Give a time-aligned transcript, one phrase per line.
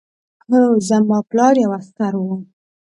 [0.49, 0.59] هو
[0.89, 2.23] زما پلار یو عسکر و